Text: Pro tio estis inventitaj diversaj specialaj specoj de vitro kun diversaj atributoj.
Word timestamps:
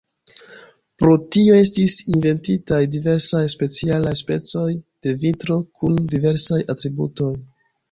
Pro 1.01 1.11
tio 1.35 1.57
estis 1.63 1.97
inventitaj 2.13 2.79
diversaj 2.95 3.43
specialaj 3.55 4.15
specoj 4.23 4.65
de 4.81 5.15
vitro 5.27 5.61
kun 5.83 6.03
diversaj 6.17 6.63
atributoj. 6.77 7.33